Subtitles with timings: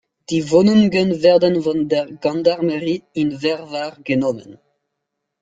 [0.31, 4.57] Die Wohnungen werden von der Gendarmerie in Verwahr genommen.